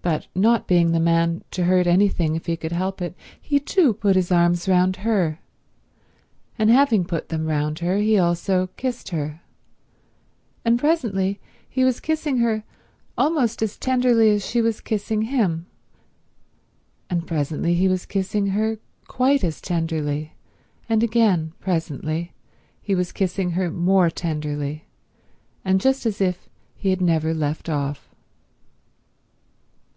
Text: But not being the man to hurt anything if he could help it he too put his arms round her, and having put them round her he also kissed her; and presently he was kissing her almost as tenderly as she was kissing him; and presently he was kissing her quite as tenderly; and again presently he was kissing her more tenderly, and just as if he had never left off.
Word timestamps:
But 0.00 0.28
not 0.34 0.66
being 0.68 0.92
the 0.92 1.00
man 1.00 1.42
to 1.50 1.64
hurt 1.64 1.86
anything 1.86 2.34
if 2.36 2.46
he 2.46 2.56
could 2.56 2.72
help 2.72 3.02
it 3.02 3.14
he 3.38 3.58
too 3.60 3.92
put 3.92 4.14
his 4.16 4.32
arms 4.32 4.66
round 4.66 4.96
her, 4.96 5.40
and 6.56 6.70
having 6.70 7.04
put 7.04 7.28
them 7.28 7.44
round 7.46 7.80
her 7.80 7.98
he 7.98 8.16
also 8.16 8.68
kissed 8.78 9.08
her; 9.10 9.42
and 10.64 10.78
presently 10.78 11.40
he 11.68 11.84
was 11.84 11.98
kissing 12.00 12.38
her 12.38 12.62
almost 13.18 13.60
as 13.60 13.76
tenderly 13.76 14.30
as 14.30 14.46
she 14.46 14.62
was 14.62 14.80
kissing 14.80 15.22
him; 15.22 15.66
and 17.10 17.26
presently 17.26 17.74
he 17.74 17.88
was 17.88 18.06
kissing 18.06 18.46
her 18.46 18.78
quite 19.08 19.42
as 19.44 19.60
tenderly; 19.60 20.32
and 20.88 21.02
again 21.02 21.52
presently 21.60 22.32
he 22.80 22.94
was 22.94 23.12
kissing 23.12 23.50
her 23.50 23.68
more 23.68 24.08
tenderly, 24.10 24.86
and 25.66 25.80
just 25.82 26.06
as 26.06 26.20
if 26.20 26.48
he 26.76 26.88
had 26.90 27.00
never 27.02 27.34
left 27.34 27.68
off. 27.68 28.04